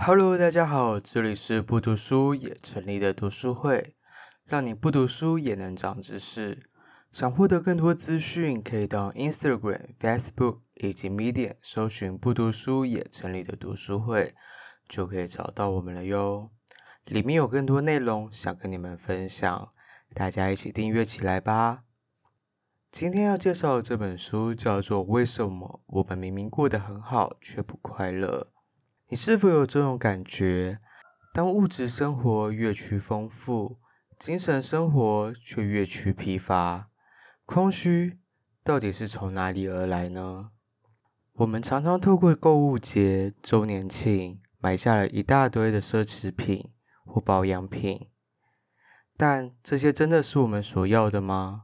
[0.00, 3.96] Hello，大家好，这里是不读书也成立的读书会，
[4.44, 6.70] 让你不读书也能长知识。
[7.10, 14.36] 想获得更多资讯，可以到 Instagram、Facebook 以及 Medium 搜寻“不读书也成立的读书会”，
[14.88, 16.52] 就可以找到我们了哟。
[17.04, 19.68] 里面有更多内容想跟你们分享，
[20.14, 21.82] 大家一起订阅起来吧。
[22.92, 28.46] 今天要介绍的这本书叫做《为什么我们明明过得很好却不快乐》。
[29.10, 30.80] 你是否有这种感觉？
[31.32, 33.78] 当物质生活越趋丰富，
[34.18, 36.90] 精神生活却越趋疲乏，
[37.46, 38.18] 空虚
[38.62, 40.50] 到底是从哪里而来呢？
[41.36, 46.70] 我们常常透过购物节、周年庆买下了一大堆的奢侈品
[47.06, 48.10] 或保养品，
[49.16, 51.62] 但这些真的是我们所要的吗？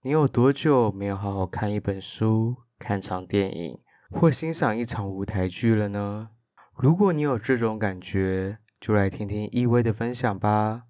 [0.00, 3.78] 你有多久没有好好看一本书、看场电影
[4.10, 6.30] 或欣赏一场舞台剧了呢？
[6.78, 10.82] 如果你有这种感觉，就来听听依偎的分享吧。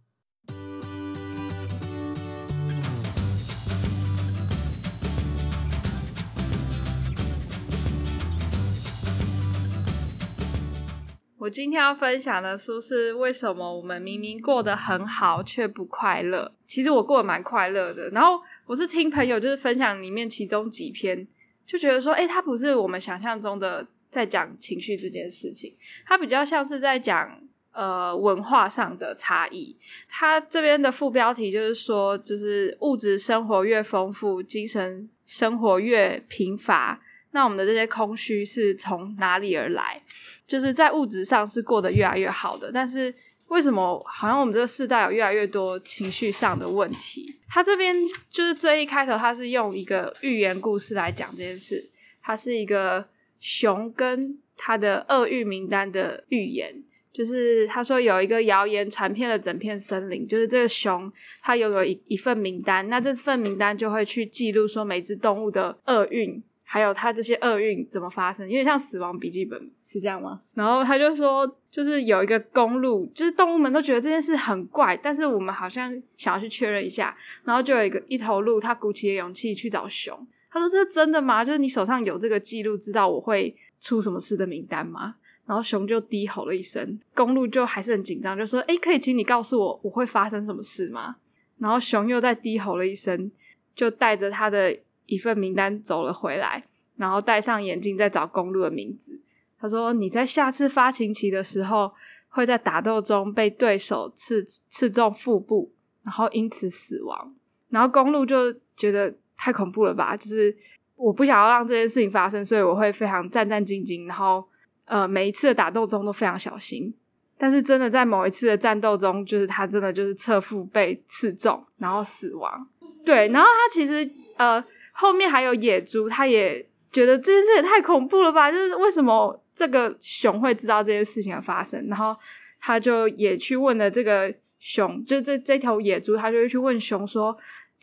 [11.38, 16.52] 我今天要分享的书是《为什么我们明明过得很好却不快乐》。
[16.66, 21.28] 其实我过得蛮快乐的，然后我是听朋友就是分享里面其中几篇，
[21.64, 23.86] 就觉得说，诶，它不是我们想象中的。
[24.16, 27.38] 在讲情绪这件事情，它比较像是在讲
[27.72, 29.76] 呃文化上的差异。
[30.08, 36.98] 它这边的副标题就是说，就是物质生活越丰富，精神生活越贫乏，
[37.32, 40.02] 那我们的这些空虚是从哪里而来？
[40.46, 43.14] 就是在物质上是过得越来越好的，但是
[43.48, 47.38] 为什么好像我们这个世代有越来越多情绪上的问题？
[47.50, 47.94] 它这边
[48.30, 51.84] 就是最一开头，它是用一个寓言故事来讲这件事，
[52.22, 53.06] 它是一个。
[53.38, 61.12] 熊跟他的厄运名单的预言，就是他说有一个谣言传遍了整片森林，就是这个熊
[61.42, 70.40] 它拥有一一份名单，那这份名单就会去记录说每只动物的厄运，还有它这些厄运怎么发生，因为像死亡笔记本是这样吗？
[70.54, 80.26] 然后他就说，就是有一个公路，就是动物们都觉得这件事很怪，但是我们好像想要去确认一下，然后就有一个一头鹿，它鼓起了勇气去找熊。
[80.56, 81.44] 他说：“这是真的吗？
[81.44, 91.16] 就是你手上有这个记录，知道我会出什么事的名单吗？”然后熊就低吼了一声，公鹿就还是很紧张，就说：“诶，可以请你告诉我，我会发生什么事吗？”
[91.58, 93.30] 然后熊又再低吼了一声，
[93.74, 94.74] 就带着他的
[95.04, 96.64] 一份名单走了回来，
[96.96, 99.20] 然后戴上眼镜再找公鹿的名字。
[99.60, 101.92] 他说：“你在下次发情期的时候，
[102.28, 105.70] 会在打斗中被对手刺刺中腹部，
[106.02, 107.34] 然后因此死亡。”
[107.68, 109.14] 然后公鹿就觉得。
[109.36, 110.16] 太恐怖了吧！
[110.16, 110.56] 就是
[110.96, 114.42] 我不想要让这件事情发生，所以我会非常战战兢兢，然后
[114.86, 116.94] 呃，每一次的打斗中都非常小心。
[117.38, 122.66] 但是真的在某一次的战斗中，就是他真的就是侧腹被刺中，然后死亡。
[123.04, 128.50] 对，然后他其实呃后面还有野猪，他也觉得这件事也太恐怖了吧！
[128.50, 131.86] 就是为什么这个熊会知道这件事情的发生？
[131.88, 132.16] 然后
[132.58, 137.36] 他就也去问了这个熊，就这这条野猪，他就会去问熊说。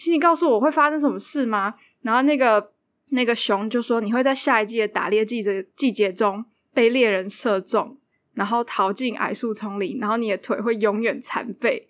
[0.04, 1.76] 请你告诉我会发生什么事吗？
[2.02, 2.72] 然后那个
[3.12, 6.44] 那个熊就说：“你会在下一季的打猎季节季节中
[6.74, 7.98] 被猎人射中，
[8.34, 11.88] 然后逃进矮树丛里，然后你的腿会永远残废。”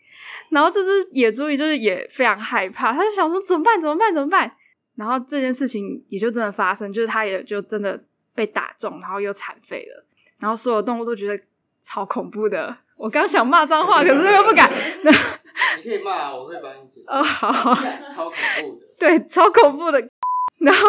[0.49, 3.81] 然后这只野猪就是也非常害怕，他就想说：“怎么办？
[3.81, 4.13] 怎么办？
[4.13, 4.51] 怎么办？”
[4.95, 7.99] 然后这件事情也就真的发生，就是他也就真的
[8.35, 10.05] 被打中，然后又残废了。
[10.39, 11.43] 然后所有动物都觉得
[11.81, 12.77] 超恐怖的。
[12.97, 14.69] 我刚想骂脏话，可是又不敢。
[15.83, 17.05] 你可以骂，我会帮你解释。
[17.07, 17.51] 哦，好，
[18.07, 18.87] 超恐怖的。
[18.99, 19.99] 对，超恐怖的。
[20.59, 20.87] 然后，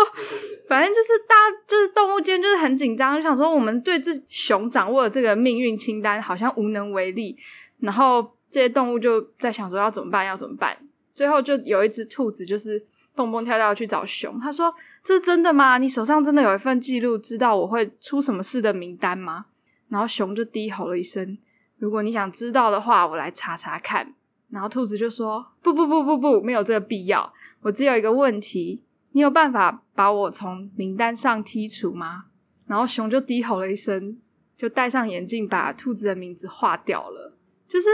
[0.68, 7.36] 反正就是大家就是动物间就是很紧张，就想说我们对这熊掌握的这个命运清单好像无能为力。
[7.80, 10.24] 然后这些动物就在想说要怎么办？
[10.24, 10.76] 要怎么办？
[11.12, 14.72] 最后就有一只兔子就是蹦蹦跳跳去找熊，他说
[15.02, 15.78] ：“这是真的吗？
[15.78, 19.46] 你手上真的有一份记录，知道我会出什么事的名单吗？”
[19.88, 21.36] 然后熊就低吼了一声
[21.78, 24.14] ：“如果你想知道的话，我来查查看。”
[24.54, 27.34] 然后兔子就说：“不不不不不，没有这个必要。
[27.62, 32.26] 我只有一个问题，你有办法把我从名单上剔除吗？”
[32.68, 34.16] 然后熊就低吼了一声，
[34.56, 37.36] 就戴上眼镜，把兔子的名字划掉了。
[37.66, 37.88] 就是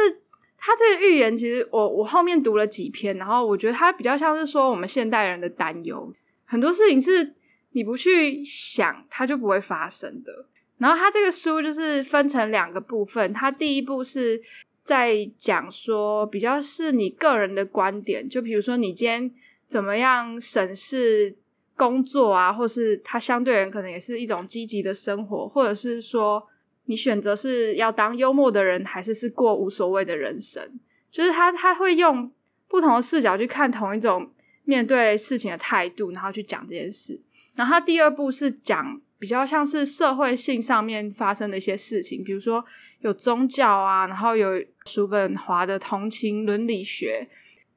[0.58, 6.12] 他这个预言，其实我我后面读了几篇，然后我觉得他比较像是说我们现代人的担忧，
[6.44, 7.34] 很多事情是
[7.70, 10.30] 你不去想，它就不会发生的。
[10.76, 14.42] 然后他这个书就是分成两个部分，它第一部是。
[14.90, 19.30] 在讲说比较是你个人的观点，就比如说你今天
[19.68, 21.36] 怎么样审视
[21.76, 26.44] 工作啊，或是他相对人可能也是一种积极的生活，或者是说
[26.86, 30.80] 你选择是要当幽默的人，还是是过无所谓的人生？
[31.08, 32.28] 就是他他会用
[32.66, 34.32] 不同的视角去看同一种
[34.64, 37.20] 面对事情的态度，然后去讲这件事。
[37.54, 42.64] 然后他第二步是讲比较像是社会性上面发生的一些事情，比如说
[43.00, 47.28] 有宗教啊，然后有叔本华的同情伦理学，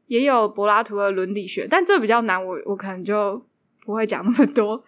[0.08, 3.44] 也有柏拉图的伦理学，但这比较难，我我可能就
[3.86, 4.84] 不会讲那么多。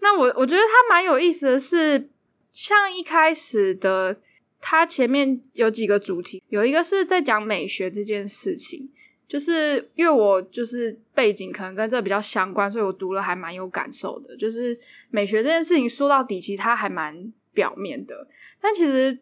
[0.00, 2.08] 那我我觉得他蛮有意思的是，
[2.50, 4.18] 像一开始的
[4.60, 8.90] 他前面有几个主题，有一个是在讲美学这件事情。
[9.28, 14.36] 就是因为我就是背景可能跟这比较相关，所以我读了还蛮有感受的。
[14.36, 14.76] 就是
[15.10, 18.26] 美学这件事情说到底，其实它还蛮表面的。
[18.60, 19.16] 但其实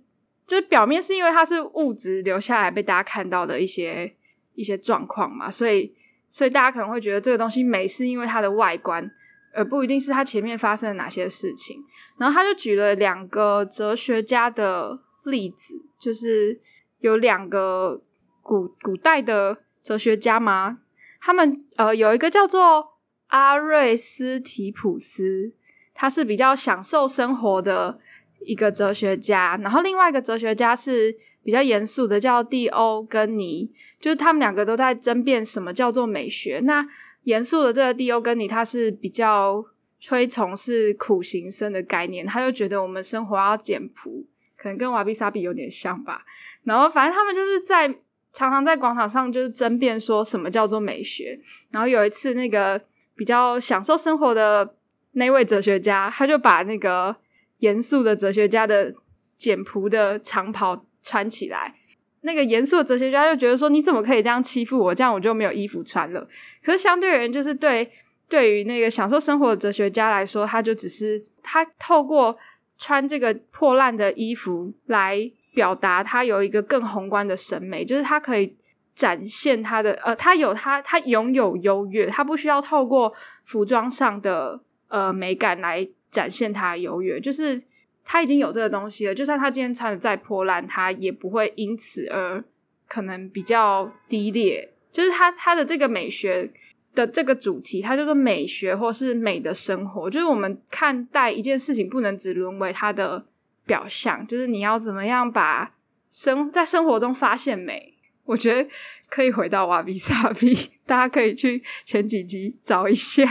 [0.48, 4.12] 就表面是因为它是物质留下来被大家看到的一些
[4.54, 5.94] 一些状况嘛，所以
[6.28, 9.08] 所以大家可能会觉得这个东西美是因为它的外观，
[9.54, 11.84] 而不一定是它前面发生了哪些事情。
[12.16, 16.60] 然后他就举了两个哲学家的例子，就是
[16.98, 18.02] 有两个
[18.42, 19.58] 古古代的。
[19.80, 20.80] 哲学家嘛？
[21.18, 22.98] 他们呃有一个叫做
[23.28, 25.54] 阿瑞斯提普斯，
[25.94, 27.98] 他是比较享受生活的
[28.40, 29.58] 一个哲学家。
[29.62, 33.70] 然后另外一个哲学家是比较严肃的，叫蒂欧根尼。
[34.00, 36.60] 就是他们两个都在争辩什么叫做美学。
[36.64, 36.86] 那
[37.24, 39.64] 严肃的这个蒂欧根尼，他是比较
[40.04, 44.26] 推崇是苦行僧的概念，他就觉得我们生活要简朴，
[44.56, 46.24] 可能跟瓦比萨比有点像吧。
[46.64, 47.98] 然后反正他们就是在。
[48.30, 51.40] 常常在广场上就是争辩说什么叫做美学，
[51.72, 52.80] 然后有一次那个
[53.16, 54.76] 比较享受生活的
[55.12, 57.16] 那位哲学家，他就把那个
[57.58, 58.92] 严肃的哲学家的
[59.36, 61.74] 简朴的长袍穿起来，
[62.22, 64.94] 那个严肃的哲学家就觉得说，你怎么可以这样欺负我？
[64.94, 66.28] 这样我就没有衣服穿了。
[66.62, 67.90] 可是相对而言，就是对
[68.28, 72.36] 对于那个享受生活的哲学家来说，他就只是他透过
[72.76, 75.30] 穿这个破烂的衣服来。
[75.54, 78.54] 表达他有一个更宏观的审美，就是他可以
[78.94, 83.12] 展现他的呃，他有他他拥有优越，他不需要透过
[83.42, 87.62] 服装上的呃美感来展现他的优越，就是
[88.04, 89.14] 他已经有这个东西了。
[89.14, 92.42] 就算他今天穿的再破烂，他也不会因此而
[92.86, 94.72] 可能比较低劣。
[94.90, 96.50] 就是他他的这个美学
[96.94, 103.26] 的这个主题，他就是美学或是美的生活，就是我们看待一件事情，不能只沦为他的。
[103.68, 105.74] 表象就是你要怎么样把
[106.08, 107.92] 生在生活中发现美，
[108.24, 108.66] 我觉得
[109.10, 110.56] 可以回到瓦比萨比，
[110.86, 113.26] 大家可以去前几集找一下。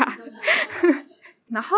[1.50, 1.76] 然后，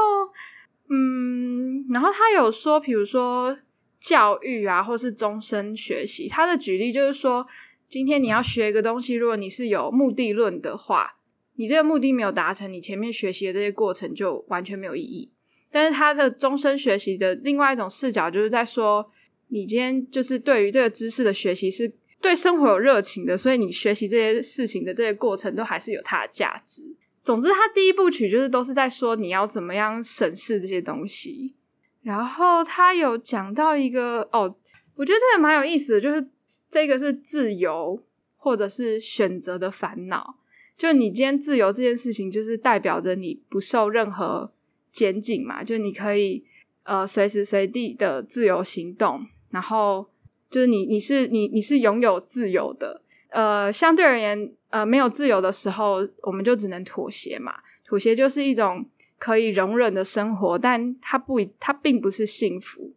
[0.89, 3.57] 嗯，然后他有说，比如说
[4.01, 6.27] 教育啊，或是终身学习。
[6.27, 7.45] 他的举例就是说，
[7.88, 11.18] 今天你要学一个东西，如果你是有目的论的话，
[11.56, 15.31] 你这个目的没有达成，你前面学习的这些过程就完全没有意义。
[15.71, 19.12] 但是他的终身学习的另外一种视角，就是在说，
[19.50, 26.81] 你今天就是对于这个知识的学习是对生活有热情的，所以你学习这些事情的这些过程都还是有它的价值。
[27.30, 31.54] 总之，他第一部曲就是都是在说你要怎么样审视这些东西。
[32.02, 34.56] 然后他有讲到一个哦，
[34.96, 36.28] 我觉得这个蛮有意思的，就是
[36.72, 38.02] 这个是自由
[38.36, 40.38] 或者是选择的烦恼。
[40.76, 44.52] 就你今天自由这件事情，就是代表着你不受任何。
[44.92, 46.44] 监禁嘛，就你可以
[46.81, 50.10] 呃随时随地的自由行动，然后
[50.50, 58.85] 就是你你是你你是拥有自由的，呃相对而言呃没有自由的时候，我们就只能妥协嘛，妥协就是一种
[59.18, 62.94] 可以容忍的生活，但它不它并不是幸福，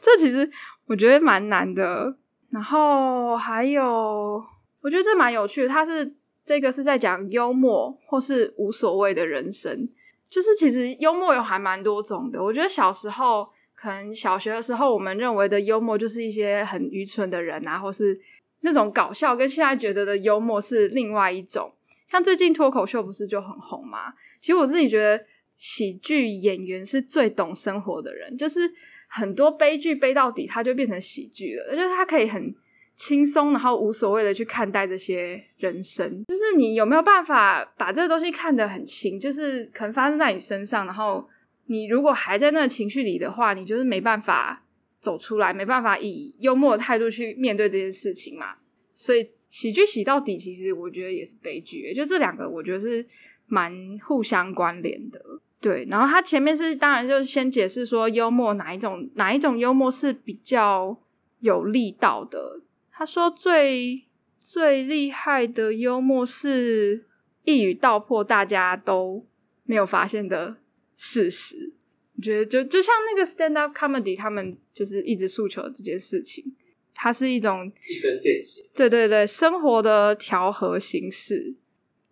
[0.00, 0.50] 这其实
[0.86, 2.16] 我觉得蛮难的。
[2.50, 4.42] 然后还有
[4.80, 9.88] 我觉得这蛮有趣的，它是这个是在讲幽默或是无所谓的人生。
[10.30, 18.18] 就是其实幽默有还蛮多种的，我觉得小时候可能小学的时候，我们认为的幽默就是一些很愚蠢的人啊，或是
[18.60, 21.72] 那种搞笑，跟现在觉得的幽默是另外一种。
[22.08, 24.12] 像最近脱口秀不是就很红吗？
[24.40, 25.24] 其实我自己觉得
[25.56, 28.60] 喜剧演员是最懂生活的人，就是
[29.08, 32.54] 很多悲剧悲到底，他就变成喜剧了，就是他可以很。
[32.98, 39.20] 轻松，然后无所谓的去看待这些人生，就是你有没有办法把这个东西看得很轻？
[39.20, 41.28] 就是可能发生在你身上，然后
[41.66, 44.62] 你如果还在那个情绪里的话，你就是没办法
[45.00, 48.54] 走出来，没办法以幽默的态度去面对这件事情嘛。
[48.90, 51.92] 所以喜剧喜到底，其实我觉得也是悲剧。
[51.94, 53.06] 就这两个，我觉得是
[53.46, 53.72] 蛮
[54.04, 55.20] 互相关联的。
[55.60, 60.98] 对，然后他前面是当然就是先解释说幽默哪一种哪一种幽默是比较
[61.40, 62.60] 有力道的。
[62.90, 64.04] 他说最
[64.38, 67.06] 最厉害的幽默是
[67.44, 69.26] 一语道破大家都
[69.64, 70.56] 没有发现的
[70.94, 71.72] 事实，
[72.16, 76.44] 我觉得就就像那个 stand up comedy，他们就是一直诉求这件事情，
[76.94, 78.62] 它是一种一针见血。
[78.74, 81.54] 对对对，生活的调和形式，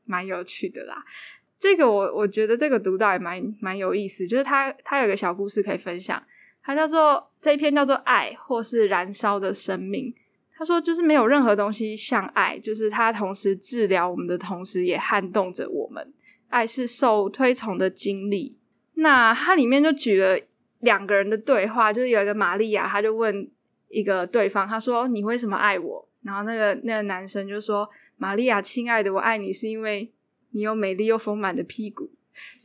[0.04, 1.04] 蛮有趣的啦。
[1.58, 6.23] 这个我我觉得这个读到也蛮蛮有意思，就是他他有个小故事可以分享，
[6.62, 10.14] 他叫做这一篇叫做爱或是燃烧的生命。
[10.56, 16.12] 他说就是没有任何东西像爱，就是它同时治疗我们的同时也撼动着我们。
[16.49, 18.56] 爱是受推崇的经历。
[18.94, 20.38] 那它里面就举了
[20.80, 23.50] 两个人的对话，就是有一个玛利亚，他就问
[23.88, 30.10] 一个对方，他说：“你为什么爱我？”然后那个那个男生就说：“玛利亚，亲爱的，我爱你是因为
[30.50, 32.10] 你有美丽又丰满的屁股。”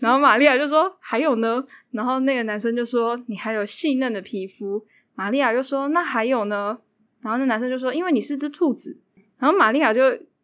[0.01, 6.77] 然后玛利亚就说：“还有呢？”然后那个男生就说：“你还有细嫩的皮肤。”玛利亚又说：“那还有呢？”
[7.21, 8.97] 然后那男生就说：“因为你是只兔子。”
[9.37, 10.01] 然后玛利亚就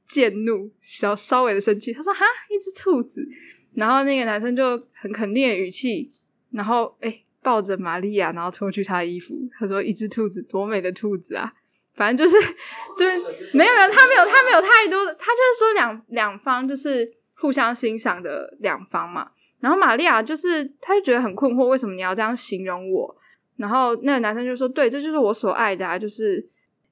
[0.08, 3.28] 渐怒，小稍微的生气，他说：“哈，一只兔子。”
[3.76, 6.10] 然后那个男生就很肯定的语气，
[6.52, 11.54] 然后诶抱着玛利亚，然后脱去她的衣服，他说：“一只兔子，多美的兔子啊！”
[11.94, 12.36] 反正就是
[12.98, 13.18] 就是
[13.54, 19.30] 没有没有，他没有他没有太多的，他就是说两两方就是互相欣赏的两方嘛。
[19.60, 23.16] 然后玛利亚就是他就觉得很困惑，为什么你要这样形容我？
[23.58, 26.50] 然后那个男生就说：“对，这就是我所爱的啊，就是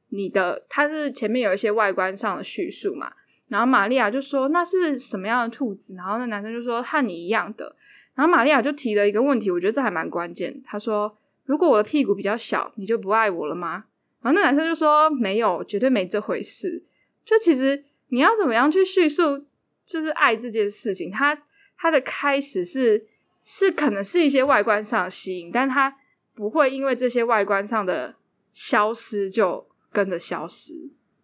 [0.10, 3.12] 你的。”他是前面有一些外观上的叙述嘛。
[3.54, 7.76] 然后玛利亚就说：“那是什么样的兔子？”然后那男生就说：“和你一样的。”
[8.16, 10.60] 然后玛利亚就提了一个问题，我觉得这还蛮关键。
[10.66, 13.86] 他说：“如果我的屁股比较小，你就不爱我了吗？”
[14.24, 16.82] 然后那男生就说：“没有，绝对没这回事。”
[17.24, 19.46] 就其实你要怎么样去叙述，
[19.86, 21.40] 就是爱这件事情，它
[21.78, 23.06] 它的开始是
[23.44, 25.96] 是可能是一些外观上的吸引，但它
[26.34, 28.16] 不会因为这些外观上的
[28.52, 30.74] 消失就跟着消失。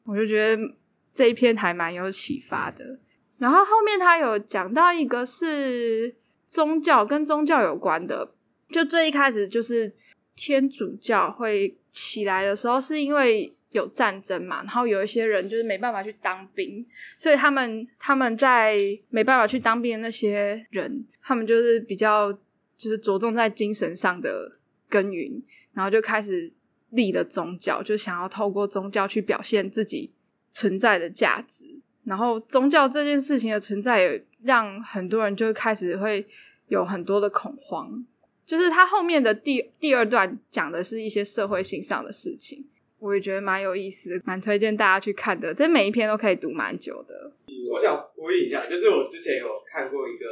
[0.05, 0.75] 我就觉得。
[1.19, 2.97] 这一篇还蛮有启发的，
[3.39, 6.15] 然后后面他有讲到一个是
[6.47, 8.31] 宗教跟宗教有关的，
[8.69, 9.93] 就最一开始就是
[10.38, 18.77] 天主教会起来的时候，是因为有战争嘛，然后有一些人就是没办法去当兵，所以他们他们在
[19.09, 22.31] 没办法去当兵的那些人，他们就是比较
[22.77, 24.57] 就是着重在精神上的
[24.88, 26.53] 耕耘，然后就开始
[26.91, 30.13] 立了宗教，就想要透过宗教去表现自己。
[30.51, 31.65] 存在的价值，
[32.03, 36.25] 然后宗教这件事情的存在，也让很多人就开始会
[36.68, 38.06] 有很多的恐慌。
[38.46, 45.53] 就是他后面的第第二段讲的是一些社会性上的事情，我也觉得蛮有意思的，蛮推荐大家去看的。
[45.53, 47.32] 这每一篇都可以读蛮久的。
[47.72, 50.25] 我想呼应一下，就是我之前有看过一个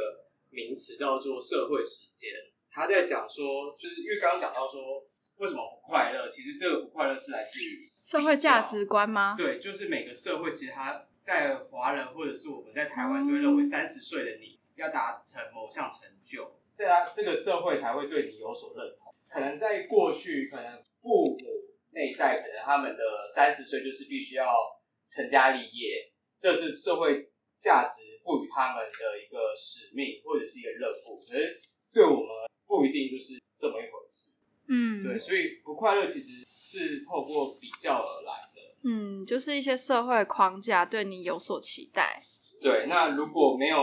[0.50, 2.32] 名词叫做社会时间，
[2.72, 5.06] 他在讲说，就是因为刚刚讲到说
[5.36, 7.86] 为什么不快乐，其实这个不快乐是来自于。
[8.08, 9.34] 社会价值观吗？
[9.36, 19.14] 对，就是每个社会，其实他在华人或者是我们在台湾，就会认为三十岁的你要达成某项成就，对啊，这个社会才会对你有所认同。
[19.28, 21.36] 可能在过去，可能父母
[21.90, 24.54] 那一代，可能他们的三十岁就是必须要
[25.06, 31.20] 成家立业，这是社会价值赋予他们的一个使命或者是一个任务。
[31.20, 31.60] 可是
[31.92, 32.28] 对我们
[32.66, 34.38] 不一定就是这么一回事。
[34.68, 36.48] 嗯，对，所以不快乐其实。
[36.70, 42.22] 是透过比较而来的，嗯，就是一些社会框架对你有所期待。
[42.60, 43.78] 对，那如果没有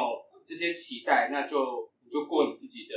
[0.46, 2.94] 这些期待，那就你就过你自己的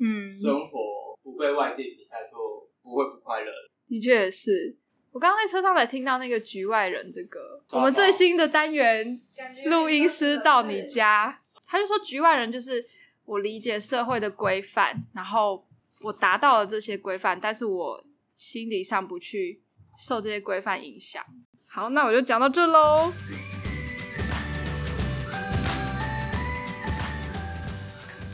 [0.00, 0.78] 嗯生活，
[1.12, 3.52] 嗯、不被外界影响，就不会不快乐。
[3.86, 4.74] 的确也是，
[5.12, 9.20] 我刚刚在车上才听到那个局外人这个，我们最新的单元
[9.66, 12.88] 录音师到你家，他就说局外人就是
[13.26, 15.66] 我理解社会的规范，然后
[16.00, 18.02] 我达到了这些规范，但是我。
[18.36, 19.64] 心理上不去
[19.98, 21.22] 受这些规范影响。
[21.68, 23.12] 好，那我就讲到这喽。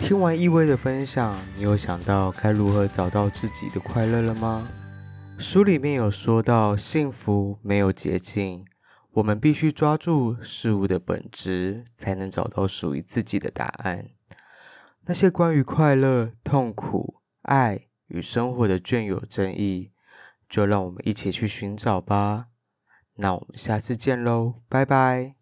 [0.00, 4.68] 听完一威的分享，你有想到该如何找到自己的快乐了吗？
[5.38, 8.66] 书里面有说到，幸福没有捷径，
[9.12, 14.10] 我们必须抓住事物的本质，才能找到属于自己的答案。
[15.06, 19.91] 那些关于快乐、痛苦、爱与生活的隽永正义。
[20.52, 22.48] 就让我们一起去寻找吧。
[23.14, 25.41] 那我们下次见喽，拜拜。